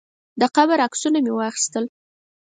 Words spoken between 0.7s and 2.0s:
عکسونه مې واخیستل.